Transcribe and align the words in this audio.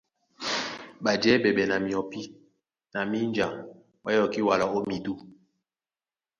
Ɓajɛɛ́ 1.03 1.41
ɓɛɓɛ 1.43 1.63
na 1.69 1.75
myɔpí 1.85 2.21
na 2.93 2.99
mínja 3.11 3.45
ɓá 4.03 4.09
yɔkí 4.17 4.39
wala 4.47 4.65
ó 4.75 4.79
midû. 4.89 5.13